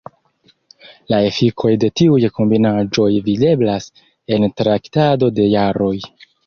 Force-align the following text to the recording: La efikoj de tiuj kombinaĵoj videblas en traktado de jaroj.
La 1.13 1.19
efikoj 1.25 1.73
de 1.85 1.91
tiuj 2.01 2.19
kombinaĵoj 2.39 3.07
videblas 3.31 3.93
en 4.39 4.53
traktado 4.65 5.35
de 5.39 5.51
jaroj. 5.57 5.97